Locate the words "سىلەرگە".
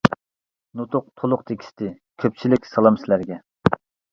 3.03-3.39